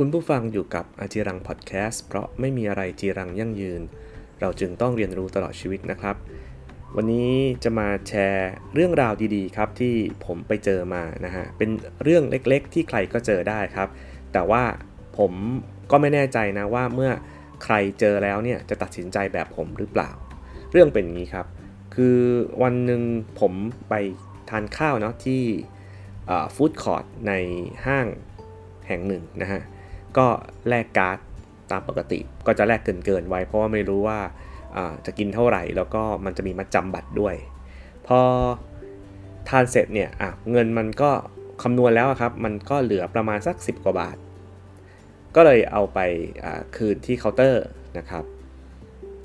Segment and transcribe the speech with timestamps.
[0.00, 3.82] คุณผู้ฟังอยู่กับอาจิรังพอดแคสต์เพราะไม่มีอะไรจีรังยั่งยืน
[4.40, 6.16] เราจึงต้องเรียนรู้ตลอดชีวิตนะครับ
[6.96, 7.32] วันนี้
[7.64, 9.94] จะมาแชร์เรื่องราวดีๆ ครับที่
[10.26, 11.70] ผมไปเจอมานะฮะเป็น
[12.02, 13.88] เรื่องเล็กๆ ที่ใครก็เจอได้ครับ
[14.32, 14.62] แต่ว่า
[15.18, 15.32] ผม
[15.90, 17.10] ก็ไม่แน่ใจนะว่าเมื่อ
[17.64, 20.10] ใครเจอแล้วเนี่ยจะตัดสินใจแบบผมหรือเปล่า
[20.72, 21.46] เรื่องเป็นอย่างนี้ครับ
[21.94, 22.18] คือ
[22.62, 23.02] วันหนึ่ง
[23.40, 23.52] ผม
[23.88, 23.94] ไป
[24.50, 25.42] ทานข้าวเนาะที่
[26.54, 27.32] ฟู้ดคอร์ทใน
[27.86, 28.06] ห้าง
[28.88, 29.62] แห่งหนึ่งนะฮะ
[30.18, 30.26] ก็
[30.68, 31.18] แลกการ์ด
[31.70, 34.18] ตามปกติ ก็จะแลกเกินๆไว้ เพราะว่าไม่รู้ว่า
[35.06, 37.34] จะกินเท่าไหร่ แล้วก็มันจะมีมัดจำบัตรด้วย
[38.06, 38.20] พอ
[39.48, 40.10] ทานเสร็จเนี่ย
[40.50, 41.10] เงินมันก็
[41.62, 44.16] คำนวณแล้วครับ มันก็เหลือประมาณสัก 10 กว่าบาท
[45.34, 45.98] ก็เลยเอาไป
[46.76, 47.64] คืนที่เคาน์เตอร์
[47.98, 48.24] นะครับ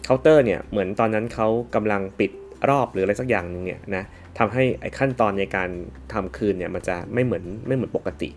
[0.06, 2.32] เคาน์เตอร์เนี่ยเหมือนตอนนั้นเขากำลังปิด
[2.70, 4.04] รอบหรืออะไรสักอย่างนึงเนี่ยนะ
[4.38, 5.70] ทำให้ไอ้ขั้นตอนในการ
[6.14, 8.30] ทำคืนเนี่ยมันจะไม่เหมือนไม่เหมือนปกติ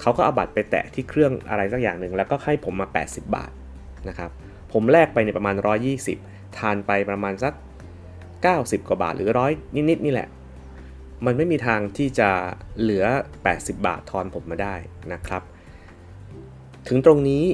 [0.00, 3.52] เขาก็เอาบัตรไปแตะที่เครื่องอะไรสักอย่างหนึ่งแล้วก็ให้ผมมา 80 บาท
[4.08, 4.30] นะครับ
[4.72, 5.56] ผมแลกไปในประมาณ
[6.06, 7.54] 120 ทานไปประมาณสัก
[8.20, 9.52] 90 กว่าบาทหรือร้อย
[9.90, 10.28] นิดๆนี่แหละ
[11.26, 12.30] มันไม่มีทางที่จะ
[12.80, 13.04] เหลือ
[13.44, 14.74] 80 บาททอนผมมาได้
[15.12, 15.42] นะครับ
[16.88, 17.44] ถึงตรงนี้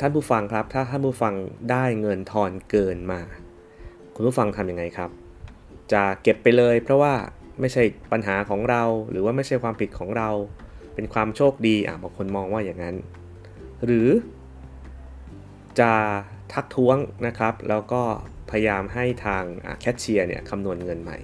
[0.00, 1.34] ท่านผู้ฟังครับ ถ้าท่านผู้ฟัง
[1.70, 3.20] ได้เงินทอนเกินมา
[4.14, 5.10] คุณผู้ฟังทำยังไงครับ
[5.92, 7.14] จะเก็บไปเลยเพราะว่า
[7.60, 10.30] ไม่ใช่ปัญหาของเราหรือว่าไม่ใช่ความผิดของเรา
[10.98, 12.96] เป็นความโชคดีอะบางคนมองว่าอย่างนั้น
[13.84, 14.08] หรือ
[15.80, 15.92] จะ
[16.52, 16.96] ทักท้วง
[17.26, 18.02] นะครับ แล้วก็
[18.50, 19.42] พยายามให้ทาง
[19.80, 21.18] แคชเชียร์เนี่ยคำนวณเงินใหม่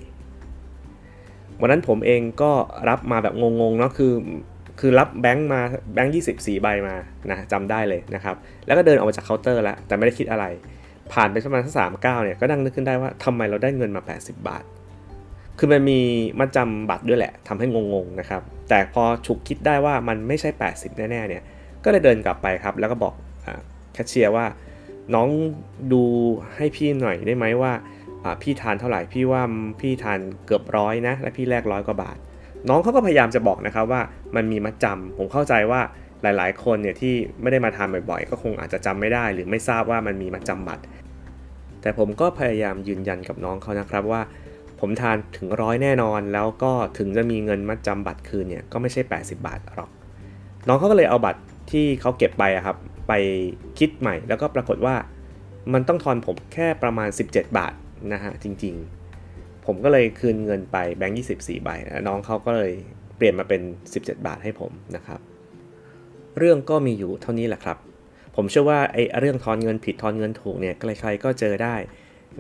[1.60, 2.52] วันนั้นผมเองก็
[2.88, 4.12] รับมาแบบงงๆเนาะคือ
[4.80, 5.60] คือรับแบงค์มา
[5.94, 6.96] แบงค์24ใบมา
[7.30, 10.44] นะจำได้เลยนะครับ แล้วก็เดินออกมาจากเคาน์เตอร์แล้วแต่ไม่ได้คิดอะไร
[11.12, 14.64] ผ่านไปประมาณสักสามเก้าเนี่ยก็นั่งนึกขึ้นได้ว่าทำไมเราได้เงินมา 80 บาท
[15.58, 16.00] คือมันมี
[16.38, 21.42] มัดจำบัตรด้วยแหละทำให้งงๆนะครับ แต่พอฉุกคิดได้ว่ามันไม่ใช่ 80 แน่ๆเนี่ย
[21.84, 23.14] ก็เลยเดินกลับไปครับ แล้วก็บอก
[23.92, 24.46] แคชเชียร์ว่า
[25.14, 25.28] น้อง
[25.92, 26.02] ดู
[26.56, 27.72] ให้พี่หน่อยได้ไหมว่า
[28.42, 29.42] พี่ทานเท่าไหร่พี่ว่า
[29.80, 32.16] พี่ทานเกือบร้อยนะ และพี่แลกร้อยกว่าบาท
[32.68, 34.00] น้องเขาก็พยายามจะบอกนะครับว่า
[34.36, 35.80] มันมีมัดจำผมเข้าใจว่า
[36.22, 40.82] หลายๆ คนเนี่ยที่ไม่ได้มาทานบ่อยๆ ก็คงอาจจะจำไม่ได้ หรือไม่ทราบว่ามันมีมัดจำบัตร
[41.82, 44.22] แต่ผมก็พยายามยืนยันกับน้องเขานะครับว่า
[44.80, 49.90] ผมทานถึงร้อยแน่นอน แล้วก็ถึงจะมีเงินมัดจำบัตรคืนเนี่ยก็ไม่ใช่ 80 บาทหรอก
[50.68, 51.40] น้องเขาก็เลยเอาบัตร
[51.70, 52.76] ที่เขาเก็บไปครับ
[53.08, 53.12] ไป
[53.78, 54.94] คิดใหม่ แล้วก็ปรากฏว่า
[55.72, 57.74] มันต้องทอนผมแค่ประมาณ 17 บาท
[58.12, 61.68] นะฮะจริงๆ ผมก็เลยคืนเงินไปแบงค์24ใบ
[62.08, 62.72] น้องเขาก็เลย
[63.16, 63.60] เปลี่ยนมาเป็น
[63.94, 65.20] 17 บาทให้ผมนะครับ
[66.38, 67.78] เรื่องก็มีอยู่เท่านี้แหละครับ
[68.36, 71.74] ผมเชื่อว่าไอ้เรื่องทอนเงินผิดทอนเงินถูกเนี่ยใครๆก็เจอได้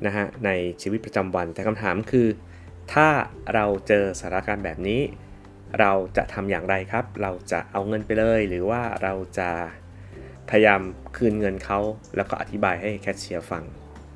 [0.06, 0.50] นะฮะใน
[0.82, 2.28] ชีวิตประจำวัน แต่คำถามคือ
[2.92, 3.08] ถ้า
[3.54, 5.00] เราเจอสถานการณ์แบบนี้
[5.80, 9.50] เราจะทำอย่างไรครับ เราจะเอาเงินไปเลย หรือว่าเราจะ
[10.50, 10.80] พยายาม
[11.16, 11.80] คืนเงินเขา
[12.16, 13.64] แล้วก็อธิบายให้แคชเชียร์ฟัง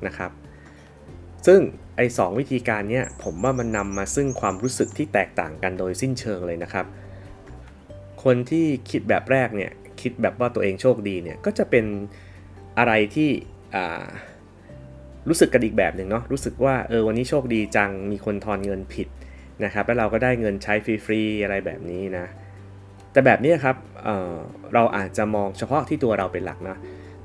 [0.07, 0.31] นะครับ
[1.47, 1.59] ซึ่ง
[1.95, 6.85] ไอ้สวิธีการเนี้ยผมว่ามันนำมาซึ่งความรู้สึกที่แตกต่างกันโดยสิ้นเชิงเลยนะครับ
[8.23, 11.85] คนที่คิดแบบแรกเนี่ยคิดแบบว่าตัวเองโชคดีเนี่ยก็จะเป็น
[12.77, 13.29] อะไรที่
[15.27, 19.07] รู้สึกกันอีกแบบหนึ่งเนาะรู้สึกว่าเออวันนี้โชคดีจังมีคนทอนเงินผิด
[19.63, 20.73] นะครับแล้วเราก็ได้เงินใช้
[21.05, 22.25] ฟรีๆอะไรแบบนี้นะ
[23.11, 26.77] แต่แบบนี้ครับเเราอาจจะมองเฉพาะที่ตัวเราเป็นหลักนะ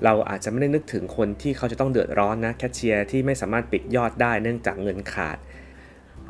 [0.05, 5.39] เราอาจจะไม่ได้นึกถึงคนที่เขาจะต้องเดือดร้อนนะแคชเชียร์ที่ไม่สามารถปิดยอดได้เนื่องจากเงินขาด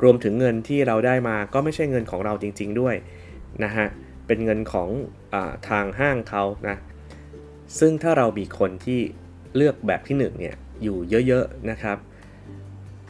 [0.03, 2.95] รวมถึงเงินที่เราได้มาก็ไม่ใช่เงินของเราจริง ๆด้วย
[3.63, 3.87] นะฮะ
[4.27, 4.89] เป็นเงินของ
[5.33, 5.35] อ
[5.69, 6.77] ทางห้างเขานะ
[7.79, 8.99] ซึ่งถ้าเรามีคนที่
[9.55, 10.97] เลือกแบบที่1เนี่ย อยู่
[11.27, 11.97] เยอะๆนะครับ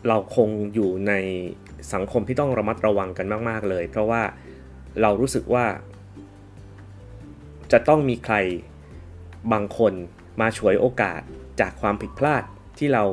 [0.08, 1.14] เราคงอยู่ใน
[1.94, 4.22] สังคมที่ต้องระมัดระวังกันมาก ๆเลย เพราะว่า
[5.02, 5.66] เรารู้สึกว่า
[7.72, 8.36] จะต้องมีใคร
[9.54, 9.94] บางคน
[10.42, 11.22] มาฉวยโอกาส
[11.60, 12.44] จากความผิดพลาด
[12.78, 13.04] ที่เรา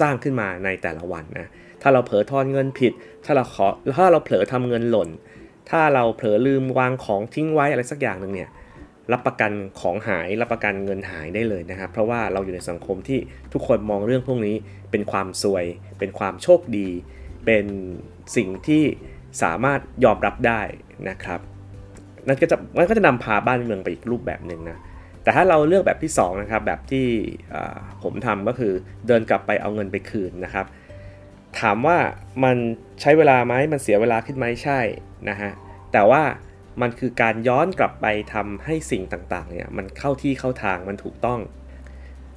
[0.00, 1.48] สร้างขึ้นมาในแต่ละวันนะ
[1.82, 2.92] ถ้าเราเผลอทอนเงินผิด
[3.24, 5.08] ถ้าเราขอถ้าเราเผลอทำเงินหล่น
[5.70, 8.50] ถ้าเราเผลอลืมวางของทิ้งไว้อะไรสักอย่างหนึ่งเนี่ย
[9.12, 13.18] รับประกันของหายรับประกันเงินหายได้เลยนะครับ เพราะว่าเราอยู่ในสังคมที่
[13.52, 14.56] ทุกคนมองเรื่องพวกนี้
[14.90, 15.64] เป็นความซวย
[15.98, 16.88] เป็นความโชคดี
[17.46, 17.66] เป็น
[18.36, 18.82] สิ่งที่
[19.42, 20.62] สามารถยอมรับได้
[21.08, 21.40] นะครับ
[22.26, 24.78] นั่นก็จะมันก็จะนำพาบ้านเมืองไปอีกรูปแบบหนึ่งนะ
[25.22, 27.06] แต่ถ้าเราเลือกแบบที่2นะครับแบบที่
[28.02, 28.72] ผมทำก็คือ
[29.06, 30.66] เดินกลับไปเอาเงินไปคืนนะครับ
[31.60, 31.98] ถามว่า
[32.44, 32.56] มัน
[33.00, 34.80] ใช้เวลาไหมมันเสียเวลาขึ้นไหมใช่
[35.28, 35.50] นะฮะ
[35.92, 36.22] แต่ว่า
[36.82, 41.40] มันคือการย้อนกลับไปทำให้สิ่งต่างๆเนี่ยมันเข้าที่เข้าทางมันถูกต้อง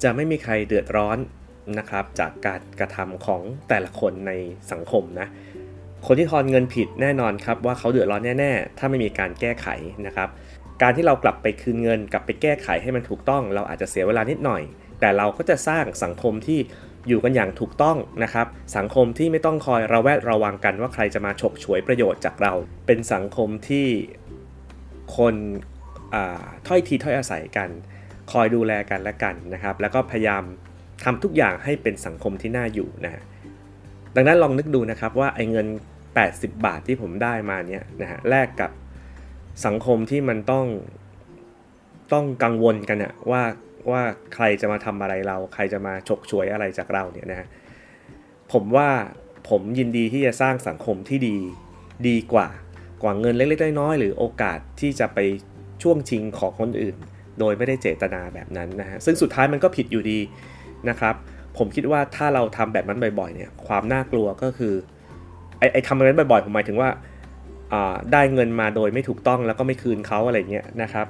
[0.02, 1.18] จะไม่มีใครเดือดร้อน
[1.78, 4.32] นะครับจากการกระทำของแต่ละคนใน
[4.72, 5.28] สังคมนะ
[6.06, 9.68] คนที่ทอนเงินผิดแน่นอนครับว่าเขาเดือดร้อนแน่ ๆ ถ้าไม่มีการแก้ไข
[10.06, 10.28] นะครับ
[10.82, 14.62] การที่เรากลับไปคืนเงิน กลับไปแก้ไขให้มันถูกต้อง เราอาจจะเสียเวลานิดหน่อย
[15.00, 16.58] แต่เราก็จะสร้างสังคมที่
[17.08, 22.52] อยู่กันอย่างถูกต้องนะครับ สังคมที่ไม่ต้องคอยระแวดระวังกันว่าใครจะมาฉกฉวยประโยชน์จากเรา
[22.86, 23.86] เป็นสังคมที่
[25.16, 25.34] คน
[26.66, 27.68] ถ้อยทีถ้อยอาศัยกัน
[28.32, 30.42] คอยดูแลกันและกันนะครับ แล้วก็พยายาม
[31.04, 33.22] ทำทุกอย่างให้เป็นสังคมที่น่าอยู่นะ
[34.16, 35.66] ดังนั้นลองนึกดูนะครับว่าไอ้เงิน
[36.14, 38.70] 80 บาทที่ผมได้มาเนี่ยนะฮะแลกกับ
[39.66, 40.66] สังคมที่มันต้อง
[42.12, 43.42] ต้องกังวลกันอะว่า
[43.90, 44.02] ว่า
[44.34, 47.46] ใครจะมาทำอะไรเรา ใครจะมาฉกฉวยอะไรจากเราเนี่ยนะฮะ
[48.52, 48.88] ผมว่า
[49.48, 51.36] ผมยินดีที่จะสร้างสังคมที่ดี
[52.08, 52.48] ดีกว่า
[53.02, 55.18] กว่าเงินเล็กๆน้อยๆหรือโอกาสที่จะไป
[55.82, 56.96] ช่วงชิงของคนอื่น
[57.40, 60.18] โดยไม่ได้เจตนาแบบนั้นนะฮะซึ่งสุดท้ายมันก็ผิดอยู่ดี
[60.88, 61.14] นะครับ
[61.58, 64.74] ผมคิดว่าถ้าเราทำแบบนั้นบ่อยๆเนี่ยความน่ากลัวก็คือ
[65.58, 66.90] ไอ้ไอ้ทำแบบนั้นบ่อยๆผมหมายถึงว่า
[68.12, 71.06] ได้เงินมาโดยไม่ถูกต้องแล้วก็ไม่คืนเขาอะไรเงี้ยนะครับ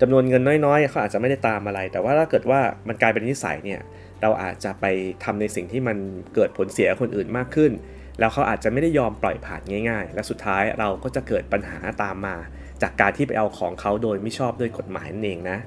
[0.00, 3.80] จำนวนเงินน้อยๆเขาอาจจะไม่ได้ตามอะไร แต่ว่าถ้าเกิดว่ามันกลายเป็นนิสัยเนี่ย
[4.22, 4.84] เราอาจจะไป
[5.24, 5.96] ทำในสิ่งที่มัน
[6.34, 7.72] เกิดผลเสียคนอื่นมากขึ้น
[8.18, 12.36] แล้วเขาอาจจะไม่ได้ยอมปล่อยผ่านง่ายๆ และสุดท้ายเราก็จะเกิดปัญหาตามมา
[12.82, 15.58] จากการที่ไปเอาของเขาโดยไม่ชอบด้วยกฎหมายนั่นเองนะ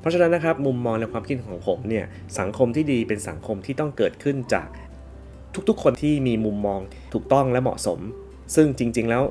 [0.00, 2.04] เพราะฉะนั้นนะครับมุมมองและความคิดของผมเนี่ย
[2.38, 4.68] สังคมที่ดีเป็นสังคมที่ต้องเกิดขึ้นจาก
[5.68, 6.80] ทุกๆ คนที่มีมุมมอง
[7.12, 8.00] ถูกต้องและเหมาะสม
[8.54, 9.22] ซึ่งจริงๆแล้ว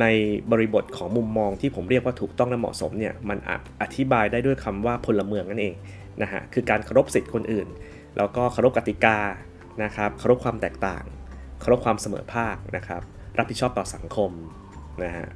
[0.00, 0.06] ใน
[0.50, 3.38] บริบทของมุมมองที่ผมเรียกว่าถูกต้องและเหมาะสมเนี่ยมัน
[3.82, 5.74] อธิบายได้ด้วยคำว่าพลเมืองนั่นเอง
[6.22, 7.68] นะฮะคือการเคารพสิทธิคนอื่น
[8.16, 9.18] แล้วก็เคารพกติกา
[9.82, 11.04] นะครับเคารพความแตกต่าง
[11.62, 13.02] เคารพความเสมอภาคนะครับ
[13.38, 14.30] รับผิดชอบต่อสังคม
[15.04, 15.26] นะฮะ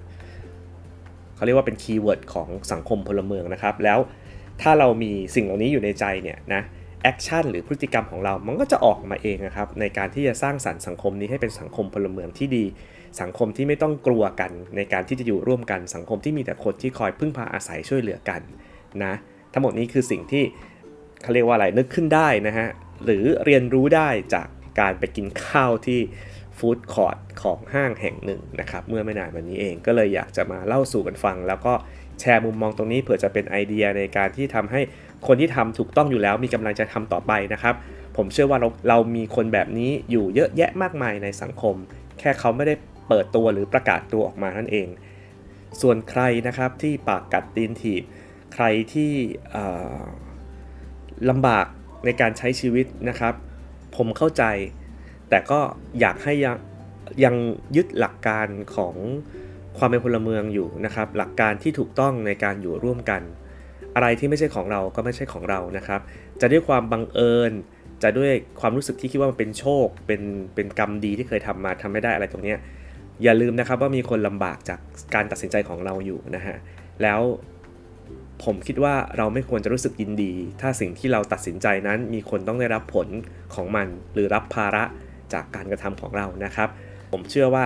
[1.35, 3.99] เขาเรียกว่าเป็น keyword ของสังคมพลเมืองนะครับ แล้ว
[4.63, 6.63] ถ้าเรามีสิ่งเหล่านี้อยู่ในใจเนี่ยนะ
[7.03, 12.65] action หรือพฤติกรรมของเรา มันก็จะออกมาเองนะครับในการที่จะสร้างสรรค์สังคมนี้ให้เป็นสังคมพลเมืองที่ดี
[13.21, 18.41] สังคมที่ไม่ต้องกลัวกัน ในการที่จะอยู่ร่วมกันสังคมที่มีแต่คนที่คอยพึ่งพาอาศัยช่วยเหลือกัน
[19.05, 19.15] นะ
[19.53, 20.45] ทั้งหมดนี้คือสิ่งที่
[21.23, 22.67] เขาเรียกว่าอะไรนึกขึ้นได้นะฮะ
[23.05, 26.01] หรือเรียนรู้ได้จาก การไปกินข้าวที่
[26.59, 31.75] ฟู้ดคอร์ทของห้างแห่งหนึ่งนะครับ เมื่อไม่นานมานี้เองก็เลยอยากจะมาเล่าสู่กันฟัง แล้วก็
[32.21, 34.81] แชร์มุมมองตรงนี้เผื่อจะเป็นไอเดียในการที่ทำให้
[35.27, 37.75] คนที่ทำถูกต้องอยู่แล้วมีกำลังจะทำต่อไปนะครับ
[38.17, 41.75] ผมเชื่อว่าเราเรามีคนแบบนี้อยู่เยอะแยะมากมายในสังคม
[42.19, 42.75] แค่เขาไม่ได้
[43.09, 44.89] เปิดตัวหรือประกาศตัวออกมานั่นเอง
[45.81, 48.03] ส่วนใครนะครับที่ปากกัดตีนถีบ
[48.55, 49.13] ใครที่
[51.31, 51.67] ลำบาก
[52.05, 53.35] ในการใช้ชีวิตนะครับ
[53.97, 54.45] ผมเข้าใจ
[55.29, 55.61] แต่ก็
[56.01, 56.57] อยากให้ยัง
[57.25, 57.35] ยัง
[57.77, 58.95] ยึดหลักการของ
[59.79, 63.23] ความเป็นพลเมืองอยู่นะครับ หลักการที่ถูกต้องในการอยู่ร่วมกัน
[63.95, 66.01] อะไรที่ไม่ใช่ของเราก็ไม่ใช่ของเรานะครับ
[66.41, 67.53] จะด้วยความบังเอิญ
[68.03, 70.23] จะด้วยความรู้สึกที่คิดว่ามันเป็นโชค เป็น
[70.55, 72.55] เป็นกรรมดีที่เคยทำมาทำไม่ได้อะไรตรงนี้
[73.23, 74.81] อย่าลืมนะครับว่ามีคนลำบากจาก
[75.15, 76.57] การตัดสินใจของเราอยู่นะฮะ
[77.03, 77.21] แล้ว
[78.45, 83.09] ผมคิดว่าเราไม่ควรจะรู้สึกยินดี ถ้าสิ่งที่เราตัดสินใจนั้น มีคนต้องได้รับผล
[83.55, 84.85] ของมัน หรือรับภาระ
[85.33, 86.69] จากการกระทำของเรานะครับ
[87.13, 87.65] ผมเชื่อว่า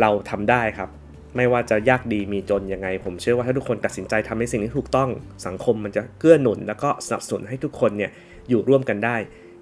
[0.00, 0.90] เราทำได้ครับ
[1.36, 5.10] ไม่ว่าจะยากดีมีจนยังไง ผมเชื่อว่าถ้าทุกคนตัดสินใจทำในสิ่งที่ถูกต้อง
[5.46, 8.10] สังคมมันจะเกื้อหนุน แล้วก็สนับสนุนให้ทุกคนเนี่ย
[8.48, 9.16] อยู่ร่วมกันได้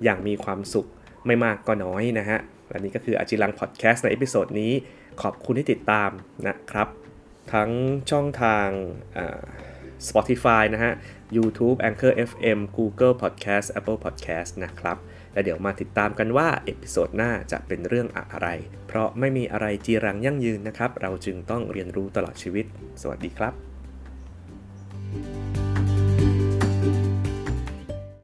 [0.04, 0.86] อย่างมีความสุข
[1.26, 4.72] ไม่มากก็น้อยนะฮะและนี่ก็คืออาจิรังพอดแคสต์ใน episode นี้
[5.22, 6.10] ขอบคุณที่ติดตาม
[6.48, 6.88] นะครับ
[7.52, 7.70] ทั้ง
[8.10, 8.68] ช่องทาง
[10.08, 10.92] Spotify นะฮะ
[11.36, 14.96] YouTube Anchor FM Google Podcast Apple Podcast นะครับ
[15.32, 18.48] และเดี๋ยวมาติดตามกันว่า episode หน้าจะเป็นเรื่องอะไร
[18.88, 22.66] เพราะไม่มีอะไรจีรังยั่งยืนนะครับ เราจึงต้องเรียนรู้ตลอดชีวิต
[23.00, 23.73] สวัสดีครับ